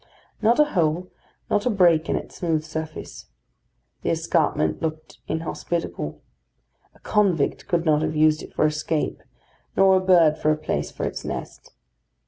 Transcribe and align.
Not 0.41 0.57
a 0.59 0.63
hole, 0.73 1.09
not 1.47 1.67
a 1.67 1.69
break 1.69 2.09
in 2.09 2.15
its 2.15 2.37
smooth 2.37 2.63
surface. 2.63 3.27
The 4.01 4.09
escarpment 4.09 4.81
looked 4.81 5.19
inhospitable. 5.27 6.19
A 6.95 6.99
convict 7.01 7.67
could 7.67 7.85
not 7.85 8.01
have 8.01 8.15
used 8.15 8.41
it 8.41 8.55
for 8.55 8.65
escape, 8.65 9.21
nor 9.77 9.97
a 9.97 10.03
bird 10.03 10.39
for 10.39 10.49
a 10.51 10.57
place 10.57 10.89
for 10.89 11.03
its 11.05 11.23
nest. 11.23 11.73